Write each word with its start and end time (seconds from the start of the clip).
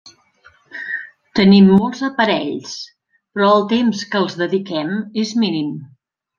Tenim 1.39 1.67
molts 1.73 2.01
aparells, 2.09 2.73
però 3.37 3.53
el 3.61 3.69
temps 3.77 4.03
que 4.11 4.25
els 4.25 4.41
dediquem 4.43 4.93
és 5.27 5.39
mínim. 5.47 5.73